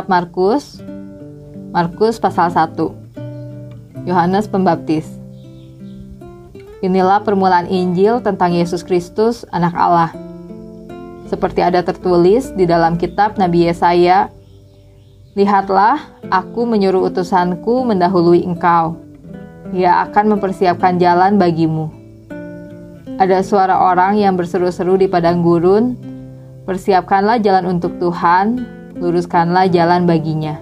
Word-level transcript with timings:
kitab 0.00 0.16
Markus, 0.16 0.80
Markus 1.76 2.16
pasal 2.16 2.48
1. 2.48 4.08
Yohanes 4.08 4.48
Pembaptis. 4.48 5.04
Inilah 6.80 7.20
permulaan 7.20 7.68
Injil 7.68 8.24
tentang 8.24 8.56
Yesus 8.56 8.80
Kristus, 8.80 9.44
anak 9.52 9.76
Allah. 9.76 10.08
Seperti 11.28 11.60
ada 11.60 11.84
tertulis 11.84 12.48
di 12.56 12.64
dalam 12.64 12.96
kitab 12.96 13.36
Nabi 13.36 13.68
Yesaya, 13.68 14.32
Lihatlah, 15.36 16.00
aku 16.32 16.64
menyuruh 16.64 17.12
utusanku 17.12 17.84
mendahului 17.84 18.40
engkau. 18.40 18.96
Ia 19.76 20.08
akan 20.08 20.32
mempersiapkan 20.32 20.96
jalan 20.96 21.36
bagimu. 21.36 21.92
Ada 23.20 23.44
suara 23.44 23.76
orang 23.76 24.16
yang 24.16 24.32
berseru-seru 24.32 24.96
di 24.96 25.12
padang 25.12 25.44
gurun, 25.44 25.92
Persiapkanlah 26.64 27.44
jalan 27.44 27.76
untuk 27.76 28.00
Tuhan, 28.00 28.79
luruskanlah 29.00 29.66
jalan 29.72 30.04
baginya. 30.04 30.60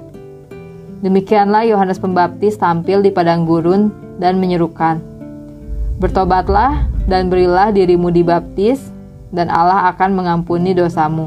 Demikianlah 1.02 1.66
Yohanes 1.66 1.98
Pembaptis 1.98 2.58
tampil 2.58 3.02
di 3.02 3.10
padang 3.10 3.46
gurun 3.46 3.90
dan 4.18 4.38
menyerukan, 4.42 4.98
Bertobatlah 5.98 6.86
dan 7.10 7.26
berilah 7.26 7.74
dirimu 7.74 8.14
dibaptis, 8.14 8.78
dan 9.34 9.50
Allah 9.50 9.90
akan 9.90 10.14
mengampuni 10.14 10.70
dosamu. 10.70 11.26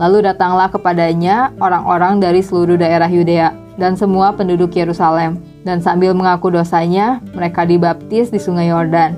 Lalu 0.00 0.32
datanglah 0.32 0.72
kepadanya 0.72 1.52
orang-orang 1.60 2.24
dari 2.24 2.40
seluruh 2.40 2.80
daerah 2.80 3.08
Yudea 3.08 3.52
dan 3.76 4.00
semua 4.00 4.32
penduduk 4.32 4.72
Yerusalem, 4.72 5.40
dan 5.64 5.84
sambil 5.84 6.16
mengaku 6.16 6.48
dosanya, 6.48 7.20
mereka 7.36 7.68
dibaptis 7.68 8.32
di 8.32 8.40
sungai 8.40 8.72
Yordan. 8.72 9.16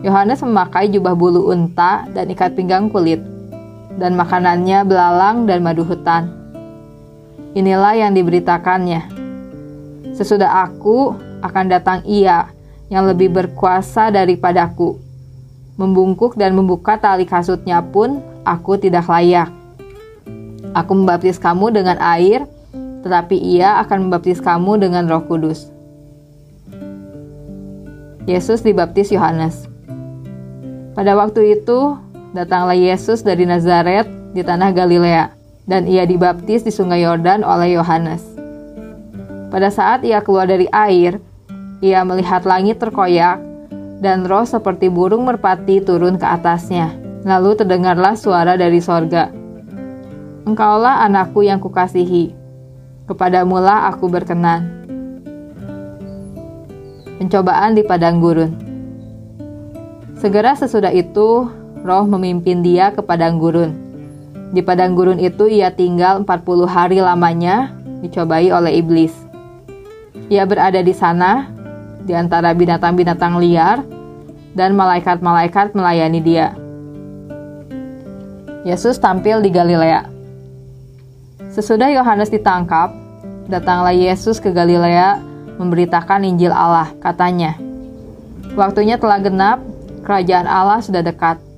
Yohanes 0.00 0.40
memakai 0.40 0.88
jubah 0.88 1.12
bulu 1.12 1.52
unta 1.52 2.08
dan 2.16 2.32
ikat 2.32 2.56
pinggang 2.56 2.88
kulit, 2.88 3.20
dan 3.98 4.14
makanannya 4.14 4.86
belalang 4.86 5.48
dan 5.48 5.64
madu 5.64 5.82
hutan. 5.82 6.30
Inilah 7.56 7.98
yang 7.98 8.14
diberitakannya. 8.14 9.10
Sesudah 10.14 10.68
aku 10.70 11.16
akan 11.42 11.64
datang 11.66 12.04
ia 12.06 12.52
yang 12.92 13.06
lebih 13.06 13.32
berkuasa 13.32 14.14
daripadaku. 14.14 14.98
Membungkuk 15.74 16.36
dan 16.36 16.52
membuka 16.52 17.00
tali 17.00 17.24
kasutnya 17.24 17.80
pun 17.80 18.20
aku 18.44 18.76
tidak 18.76 19.08
layak. 19.08 19.48
Aku 20.76 20.92
membaptis 20.94 21.40
kamu 21.40 21.72
dengan 21.74 21.96
air, 21.98 22.46
tetapi 23.02 23.34
ia 23.34 23.80
akan 23.82 24.06
membaptis 24.06 24.38
kamu 24.38 24.78
dengan 24.78 25.08
roh 25.08 25.24
kudus. 25.24 25.72
Yesus 28.28 28.60
dibaptis 28.62 29.10
Yohanes. 29.10 29.66
Pada 30.94 31.16
waktu 31.16 31.58
itu, 31.58 31.96
datanglah 32.30 32.78
Yesus 32.78 33.22
dari 33.26 33.46
Nazaret 33.46 34.06
di 34.34 34.42
tanah 34.46 34.70
Galilea, 34.70 35.34
dan 35.66 35.86
ia 35.86 36.06
dibaptis 36.06 36.62
di 36.62 36.72
sungai 36.74 37.02
Yordan 37.02 37.42
oleh 37.42 37.74
Yohanes. 37.74 38.22
Pada 39.50 39.66
saat 39.70 40.06
ia 40.06 40.22
keluar 40.22 40.46
dari 40.46 40.70
air, 40.70 41.18
ia 41.82 42.06
melihat 42.06 42.46
langit 42.46 42.78
terkoyak, 42.78 43.42
dan 43.98 44.24
roh 44.24 44.46
seperti 44.46 44.88
burung 44.88 45.26
merpati 45.26 45.82
turun 45.82 46.16
ke 46.16 46.24
atasnya. 46.24 46.94
Lalu 47.26 47.52
terdengarlah 47.58 48.16
suara 48.16 48.56
dari 48.56 48.80
sorga. 48.80 49.28
Engkaulah 50.48 51.04
anakku 51.04 51.44
yang 51.44 51.60
kukasihi. 51.60 52.32
Kepadamulah 53.04 53.92
aku 53.92 54.08
berkenan. 54.08 54.80
Pencobaan 57.20 57.76
di 57.76 57.84
padang 57.84 58.22
gurun. 58.24 58.56
Segera 60.16 60.56
sesudah 60.56 60.94
itu, 60.96 61.44
roh 61.84 62.04
memimpin 62.04 62.60
dia 62.60 62.92
ke 62.92 63.00
padang 63.00 63.40
gurun. 63.40 63.72
Di 64.50 64.60
padang 64.60 64.98
gurun 64.98 65.22
itu 65.22 65.46
ia 65.46 65.70
tinggal 65.70 66.26
40 66.26 66.66
hari 66.66 66.98
lamanya, 66.98 67.70
dicobai 68.02 68.50
oleh 68.50 68.82
iblis. 68.82 69.14
Ia 70.26 70.42
berada 70.46 70.82
di 70.82 70.94
sana, 70.94 71.46
di 72.02 72.14
antara 72.14 72.50
binatang-binatang 72.50 73.38
liar, 73.38 73.82
dan 74.54 74.74
malaikat-malaikat 74.74 75.74
melayani 75.74 76.20
dia. 76.22 76.54
Yesus 78.66 79.00
tampil 79.00 79.40
di 79.40 79.48
Galilea. 79.48 80.04
Sesudah 81.50 81.88
Yohanes 81.90 82.30
ditangkap, 82.30 82.92
datanglah 83.48 83.94
Yesus 83.94 84.38
ke 84.38 84.52
Galilea 84.52 85.18
memberitakan 85.58 86.22
Injil 86.26 86.54
Allah. 86.54 86.92
Katanya, 87.00 87.56
"Waktunya 88.54 89.00
telah 89.00 89.18
genap, 89.18 89.58
kerajaan 90.04 90.46
Allah 90.46 90.78
sudah 90.82 91.02
dekat. 91.02 91.49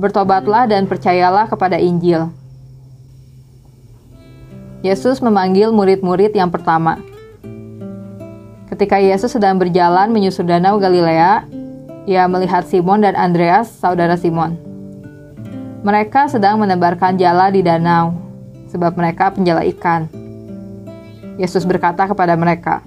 Bertobatlah 0.00 0.66
dan 0.66 0.86
percayalah 0.90 1.46
kepada 1.46 1.78
Injil." 1.78 2.30
Yesus 4.84 5.24
memanggil 5.24 5.72
murid-murid 5.72 6.36
yang 6.36 6.52
pertama. 6.52 7.00
Ketika 8.68 9.00
Yesus 9.00 9.32
sedang 9.32 9.56
berjalan 9.56 10.12
menyusur 10.12 10.44
danau 10.44 10.76
Galilea, 10.76 11.48
ia 12.04 12.28
melihat 12.28 12.68
Simon 12.68 13.00
dan 13.00 13.16
Andreas, 13.16 13.72
saudara 13.72 14.20
Simon. 14.20 14.60
Mereka 15.80 16.28
sedang 16.28 16.60
menebarkan 16.60 17.16
jala 17.16 17.48
di 17.48 17.64
danau, 17.64 18.12
sebab 18.68 18.92
mereka 18.98 19.32
penjala 19.32 19.64
ikan. 19.72 20.04
Yesus 21.40 21.64
berkata 21.64 22.04
kepada 22.04 22.36
mereka, 22.36 22.84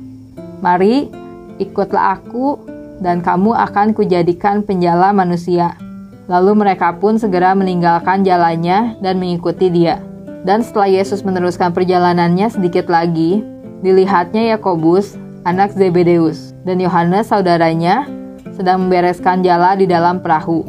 "Mari, 0.62 1.10
ikutlah 1.58 2.20
aku, 2.20 2.62
dan 3.02 3.26
kamu 3.26 3.58
akan 3.58 3.98
kujadikan 3.98 4.62
penjala 4.62 5.10
manusia." 5.18 5.87
Lalu 6.28 6.60
mereka 6.60 6.92
pun 7.00 7.16
segera 7.16 7.56
meninggalkan 7.56 8.28
jalannya 8.28 9.00
dan 9.00 9.16
mengikuti 9.16 9.72
dia. 9.72 10.04
Dan 10.44 10.60
setelah 10.60 10.92
Yesus 10.92 11.24
meneruskan 11.24 11.72
perjalanannya 11.72 12.52
sedikit 12.52 12.92
lagi, 12.92 13.44
dilihatnya 13.80 14.56
Yakobus, 14.56 15.16
anak 15.48 15.72
Zebedeus, 15.72 16.52
dan 16.68 16.84
Yohanes 16.84 17.32
saudaranya 17.32 18.08
sedang 18.56 18.86
membereskan 18.86 19.40
jala 19.40 19.80
di 19.80 19.88
dalam 19.88 20.20
perahu. 20.20 20.68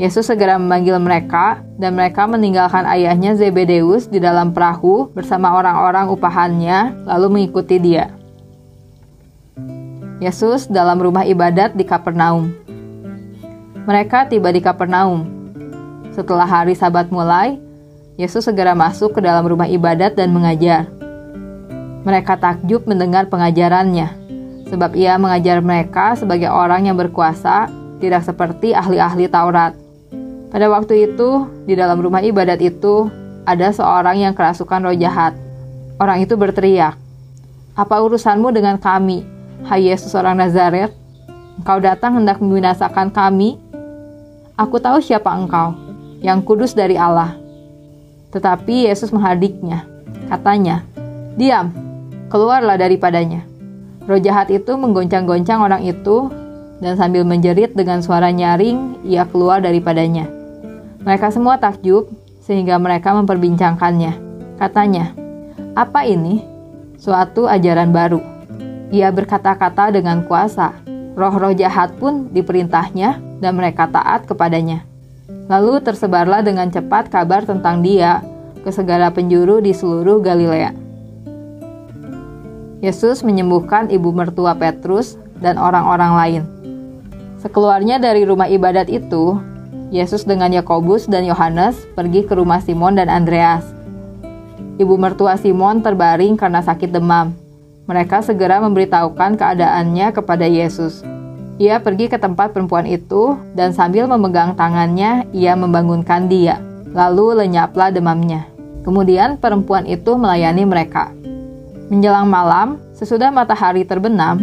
Yesus 0.00 0.26
segera 0.26 0.56
memanggil 0.56 0.96
mereka, 0.96 1.60
dan 1.76 1.92
mereka 1.92 2.24
meninggalkan 2.24 2.88
ayahnya 2.88 3.36
Zebedeus 3.36 4.08
di 4.08 4.16
dalam 4.16 4.50
perahu 4.50 5.12
bersama 5.12 5.52
orang-orang 5.54 6.08
upahannya, 6.08 7.04
lalu 7.04 7.26
mengikuti 7.28 7.76
dia. 7.76 8.08
Yesus 10.20 10.68
dalam 10.68 11.00
rumah 11.00 11.24
ibadat 11.24 11.76
di 11.76 11.84
Kapernaum. 11.84 12.59
Mereka 13.90 14.30
tiba 14.30 14.54
di 14.54 14.62
Kapernaum. 14.62 15.26
Setelah 16.14 16.46
hari 16.46 16.78
Sabat 16.78 17.10
mulai, 17.10 17.58
Yesus 18.14 18.46
segera 18.46 18.70
masuk 18.70 19.18
ke 19.18 19.20
dalam 19.20 19.42
rumah 19.42 19.66
ibadat 19.66 20.14
dan 20.14 20.30
mengajar. 20.30 20.86
Mereka 22.06 22.38
takjub 22.38 22.86
mendengar 22.86 23.26
pengajarannya, 23.26 24.14
sebab 24.70 24.94
ia 24.94 25.18
mengajar 25.18 25.58
mereka 25.58 26.14
sebagai 26.14 26.54
orang 26.54 26.86
yang 26.86 26.94
berkuasa, 26.94 27.66
tidak 27.98 28.22
seperti 28.22 28.70
ahli-ahli 28.78 29.26
Taurat. 29.26 29.74
Pada 30.54 30.70
waktu 30.70 31.10
itu, 31.10 31.50
di 31.66 31.74
dalam 31.74 31.98
rumah 31.98 32.22
ibadat 32.22 32.62
itu, 32.62 33.10
ada 33.42 33.74
seorang 33.74 34.22
yang 34.22 34.38
kerasukan 34.38 34.86
roh 34.86 34.94
jahat. 34.94 35.34
Orang 35.98 36.22
itu 36.22 36.38
berteriak, 36.38 36.94
Apa 37.74 37.98
urusanmu 38.06 38.54
dengan 38.54 38.78
kami, 38.78 39.26
hai 39.66 39.90
Yesus 39.90 40.14
orang 40.14 40.38
Nazaret? 40.38 40.94
Engkau 41.58 41.82
datang 41.82 42.22
hendak 42.22 42.38
membinasakan 42.38 43.10
kami? 43.10 43.58
Aku 44.60 44.76
tahu 44.76 45.00
siapa 45.00 45.32
engkau, 45.32 45.72
yang 46.20 46.44
kudus 46.44 46.76
dari 46.76 46.92
Allah. 46.92 47.32
Tetapi 48.28 48.92
Yesus 48.92 49.08
menghadiknya, 49.08 49.88
katanya, 50.28 50.84
Diam, 51.40 51.72
keluarlah 52.28 52.76
daripadanya. 52.76 53.40
Roh 54.04 54.20
jahat 54.20 54.52
itu 54.52 54.76
menggoncang-goncang 54.76 55.64
orang 55.64 55.80
itu, 55.88 56.28
dan 56.84 57.00
sambil 57.00 57.24
menjerit 57.24 57.72
dengan 57.72 58.04
suara 58.04 58.28
nyaring, 58.28 59.00
ia 59.08 59.24
keluar 59.24 59.64
daripadanya. 59.64 60.28
Mereka 61.08 61.32
semua 61.32 61.56
takjub, 61.56 62.12
sehingga 62.44 62.76
mereka 62.76 63.16
memperbincangkannya. 63.16 64.12
Katanya, 64.60 65.16
apa 65.72 66.04
ini? 66.04 66.44
Suatu 67.00 67.48
ajaran 67.48 67.96
baru. 67.96 68.20
Ia 68.92 69.08
berkata-kata 69.08 69.88
dengan 69.88 70.20
kuasa. 70.28 70.76
Roh-roh 71.18 71.54
jahat 71.54 71.94
pun 71.98 72.30
diperintahnya, 72.30 73.18
dan 73.40 73.52
mereka 73.56 73.88
taat 73.88 74.28
kepadanya. 74.28 74.84
Lalu 75.50 75.82
tersebarlah 75.82 76.46
dengan 76.46 76.70
cepat 76.70 77.10
kabar 77.10 77.42
tentang 77.42 77.82
dia 77.82 78.22
ke 78.62 78.70
segala 78.70 79.10
penjuru 79.10 79.58
di 79.58 79.74
seluruh 79.74 80.22
Galilea. 80.22 80.76
Yesus 82.80 83.20
menyembuhkan 83.20 83.92
ibu 83.92 84.08
mertua 84.14 84.56
Petrus 84.56 85.20
dan 85.40 85.60
orang-orang 85.60 86.12
lain. 86.16 86.42
Sekeluarnya 87.40 88.00
dari 88.00 88.24
rumah 88.24 88.48
ibadat 88.48 88.88
itu, 88.88 89.36
Yesus 89.90 90.22
dengan 90.22 90.54
Yakobus 90.54 91.10
dan 91.10 91.26
Yohanes 91.26 91.76
pergi 91.98 92.22
ke 92.24 92.32
rumah 92.36 92.62
Simon 92.62 92.94
dan 92.94 93.10
Andreas. 93.10 93.66
Ibu 94.80 94.96
mertua 94.96 95.36
Simon 95.36 95.82
terbaring 95.82 96.38
karena 96.38 96.62
sakit 96.62 96.94
demam. 96.94 97.34
Mereka 97.90 98.22
segera 98.22 98.62
memberitahukan 98.62 99.34
keadaannya 99.34 100.14
kepada 100.14 100.46
Yesus. 100.46 101.02
Ia 101.58 101.82
pergi 101.82 102.06
ke 102.06 102.22
tempat 102.22 102.54
perempuan 102.54 102.86
itu 102.86 103.34
dan 103.58 103.74
sambil 103.74 104.06
memegang 104.06 104.54
tangannya, 104.54 105.26
ia 105.34 105.58
membangunkan 105.58 106.30
dia. 106.30 106.62
Lalu 106.94 107.42
lenyaplah 107.42 107.90
demamnya. 107.90 108.46
Kemudian 108.86 109.42
perempuan 109.42 109.90
itu 109.90 110.14
melayani 110.14 110.62
mereka. 110.62 111.10
Menjelang 111.90 112.30
malam, 112.30 112.78
sesudah 112.94 113.34
matahari 113.34 113.82
terbenam, 113.82 114.38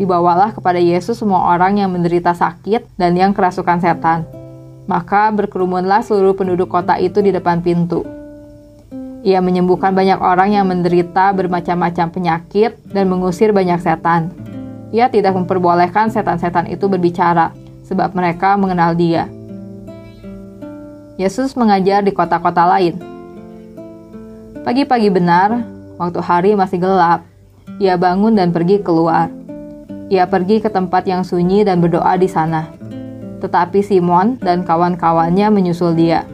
dibawalah 0.00 0.56
kepada 0.56 0.80
Yesus 0.80 1.20
semua 1.20 1.44
orang 1.52 1.76
yang 1.76 1.92
menderita 1.92 2.32
sakit 2.32 2.96
dan 2.96 3.12
yang 3.12 3.36
kerasukan 3.36 3.84
setan. 3.84 4.24
Maka 4.88 5.28
berkerumunlah 5.28 6.00
seluruh 6.00 6.32
penduduk 6.32 6.72
kota 6.72 6.96
itu 6.96 7.20
di 7.20 7.36
depan 7.36 7.60
pintu. 7.60 8.17
Ia 9.28 9.44
menyembuhkan 9.44 9.92
banyak 9.92 10.24
orang 10.24 10.56
yang 10.56 10.64
menderita 10.72 11.36
bermacam-macam 11.36 12.08
penyakit 12.08 12.80
dan 12.88 13.12
mengusir 13.12 13.52
banyak 13.52 13.76
setan. 13.76 14.32
Ia 14.88 15.12
tidak 15.12 15.36
memperbolehkan 15.36 16.08
setan-setan 16.08 16.64
itu 16.72 16.88
berbicara, 16.88 17.52
sebab 17.84 18.16
mereka 18.16 18.56
mengenal 18.56 18.96
Dia. 18.96 19.28
Yesus 21.20 21.52
mengajar 21.60 22.00
di 22.00 22.08
kota-kota 22.08 22.64
lain. 22.72 22.96
Pagi-pagi 24.64 25.12
benar, 25.12 25.60
waktu 26.00 26.24
hari 26.24 26.50
masih 26.56 26.80
gelap, 26.80 27.20
ia 27.76 28.00
bangun 28.00 28.32
dan 28.32 28.48
pergi 28.48 28.80
keluar. 28.80 29.28
Ia 30.08 30.24
pergi 30.24 30.64
ke 30.64 30.72
tempat 30.72 31.04
yang 31.04 31.20
sunyi 31.20 31.68
dan 31.68 31.84
berdoa 31.84 32.16
di 32.16 32.32
sana. 32.32 32.64
Tetapi 33.44 33.84
Simon 33.84 34.40
dan 34.40 34.64
kawan-kawannya 34.64 35.52
menyusul 35.52 35.92
dia. 35.92 36.24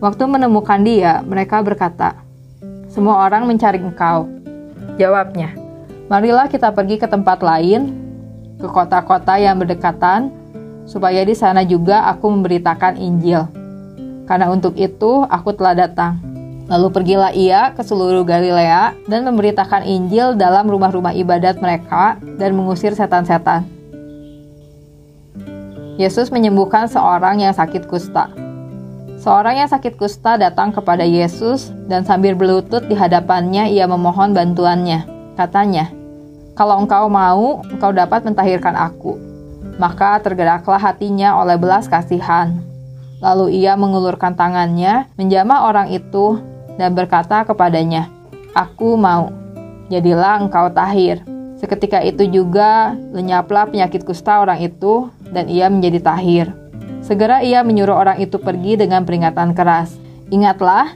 Waktu 0.00 0.24
menemukan 0.24 0.80
dia, 0.80 1.20
mereka 1.20 1.60
berkata, 1.60 2.16
"Semua 2.88 3.20
orang 3.28 3.44
mencari 3.44 3.76
engkau." 3.76 4.32
Jawabnya, 4.96 5.52
"Marilah 6.08 6.48
kita 6.48 6.72
pergi 6.72 6.96
ke 6.96 7.04
tempat 7.04 7.44
lain, 7.44 7.92
ke 8.56 8.64
kota-kota 8.64 9.36
yang 9.36 9.60
berdekatan, 9.60 10.32
supaya 10.88 11.20
di 11.20 11.36
sana 11.36 11.68
juga 11.68 12.08
aku 12.08 12.32
memberitakan 12.32 12.96
Injil. 12.96 13.44
Karena 14.24 14.48
untuk 14.48 14.72
itu 14.80 15.28
aku 15.28 15.52
telah 15.52 15.76
datang." 15.76 16.16
Lalu 16.72 16.86
pergilah 16.96 17.36
ia 17.36 17.76
ke 17.76 17.84
seluruh 17.84 18.24
Galilea 18.24 18.96
dan 19.04 19.20
memberitakan 19.28 19.84
Injil 19.84 20.32
dalam 20.32 20.64
rumah-rumah 20.64 21.12
ibadat 21.12 21.60
mereka 21.60 22.16
dan 22.40 22.56
mengusir 22.56 22.96
setan-setan. 22.96 23.68
Yesus 26.00 26.32
menyembuhkan 26.32 26.88
seorang 26.88 27.44
yang 27.44 27.52
sakit 27.52 27.84
kusta. 27.84 28.32
Seorang 29.20 29.60
yang 29.60 29.68
sakit 29.68 30.00
kusta 30.00 30.40
datang 30.40 30.72
kepada 30.72 31.04
Yesus 31.04 31.68
dan 31.84 32.08
sambil 32.08 32.32
berlutut 32.32 32.88
di 32.88 32.96
hadapannya 32.96 33.68
ia 33.68 33.84
memohon 33.84 34.32
bantuannya. 34.32 35.04
Katanya, 35.36 35.92
"Kalau 36.56 36.80
engkau 36.80 37.04
mau, 37.12 37.60
engkau 37.68 37.92
dapat 37.92 38.24
mentahirkan 38.24 38.72
aku." 38.72 39.20
Maka 39.76 40.24
tergeraklah 40.24 40.80
hatinya 40.80 41.36
oleh 41.36 41.60
belas 41.60 41.84
kasihan. 41.84 42.64
Lalu 43.20 43.60
ia 43.60 43.76
mengulurkan 43.76 44.32
tangannya, 44.32 45.04
menjamah 45.20 45.68
orang 45.68 45.92
itu, 45.92 46.40
dan 46.80 46.96
berkata 46.96 47.44
kepadanya, 47.44 48.08
"Aku 48.56 48.96
mau, 48.96 49.28
jadilah 49.92 50.40
engkau 50.40 50.72
tahir." 50.72 51.20
Seketika 51.60 52.00
itu 52.00 52.24
juga 52.24 52.96
lenyaplah 53.12 53.68
penyakit 53.68 54.00
kusta 54.00 54.40
orang 54.40 54.64
itu, 54.64 55.12
dan 55.28 55.44
ia 55.52 55.68
menjadi 55.68 56.00
tahir. 56.00 56.56
Segera 57.10 57.42
ia 57.42 57.66
menyuruh 57.66 58.06
orang 58.06 58.22
itu 58.22 58.38
pergi 58.38 58.78
dengan 58.78 59.02
peringatan 59.02 59.50
keras. 59.50 59.98
Ingatlah, 60.30 60.94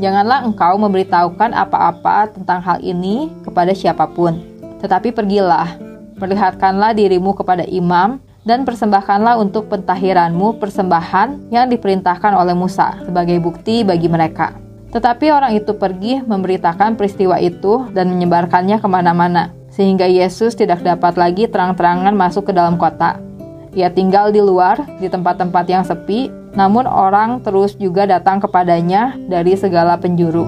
janganlah 0.00 0.40
engkau 0.48 0.80
memberitahukan 0.80 1.52
apa-apa 1.52 2.32
tentang 2.32 2.64
hal 2.64 2.80
ini 2.80 3.28
kepada 3.44 3.76
siapa 3.76 4.08
pun. 4.08 4.40
Tetapi 4.80 5.12
pergilah, 5.12 5.76
perlihatkanlah 6.16 6.96
dirimu 6.96 7.36
kepada 7.36 7.68
imam, 7.68 8.24
dan 8.40 8.64
persembahkanlah 8.64 9.36
untuk 9.36 9.68
pentahiranmu 9.68 10.56
persembahan 10.56 11.52
yang 11.52 11.68
diperintahkan 11.68 12.32
oleh 12.32 12.56
Musa 12.56 12.96
sebagai 13.04 13.36
bukti 13.44 13.84
bagi 13.84 14.08
mereka. 14.08 14.56
Tetapi 14.96 15.28
orang 15.28 15.60
itu 15.60 15.76
pergi 15.76 16.24
memberitakan 16.24 16.96
peristiwa 16.96 17.36
itu 17.36 17.84
dan 17.92 18.08
menyebarkannya 18.08 18.80
ke 18.80 18.88
mana-mana, 18.88 19.52
sehingga 19.68 20.08
Yesus 20.08 20.56
tidak 20.56 20.80
dapat 20.80 21.20
lagi 21.20 21.52
terang-terangan 21.52 22.16
masuk 22.16 22.48
ke 22.48 22.52
dalam 22.56 22.80
kota. 22.80 23.29
Ia 23.70 23.86
tinggal 23.86 24.34
di 24.34 24.42
luar, 24.42 24.82
di 24.98 25.06
tempat-tempat 25.06 25.64
yang 25.70 25.86
sepi, 25.86 26.26
namun 26.58 26.90
orang 26.90 27.38
terus 27.38 27.78
juga 27.78 28.02
datang 28.02 28.42
kepadanya 28.42 29.14
dari 29.30 29.54
segala 29.54 29.94
penjuru. 29.94 30.42